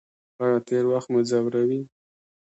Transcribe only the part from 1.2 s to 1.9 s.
ځوروي؟